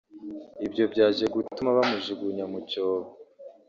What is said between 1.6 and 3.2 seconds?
bamujugunya mu cyobo